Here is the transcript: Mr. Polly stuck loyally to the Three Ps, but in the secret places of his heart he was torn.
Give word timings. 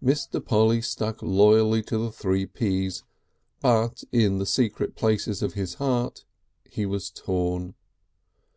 Mr. 0.00 0.38
Polly 0.40 0.80
stuck 0.80 1.20
loyally 1.24 1.82
to 1.82 1.98
the 1.98 2.12
Three 2.12 2.46
Ps, 2.46 3.02
but 3.60 4.04
in 4.12 4.38
the 4.38 4.46
secret 4.46 4.94
places 4.94 5.42
of 5.42 5.54
his 5.54 5.74
heart 5.74 6.24
he 6.62 6.86
was 6.86 7.10
torn. 7.10 7.74